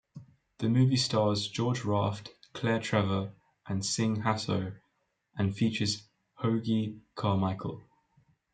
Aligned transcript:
The 0.57 0.67
movie 0.67 0.95
stars 0.95 1.47
George 1.47 1.85
Raft, 1.85 2.31
Claire 2.53 2.79
Trevor 2.79 3.33
and 3.67 3.85
Signe 3.85 4.23
Hasso, 4.23 4.75
and 5.37 5.55
features 5.55 6.07
Hoagy 6.39 7.01
Carmichael. 7.13 7.83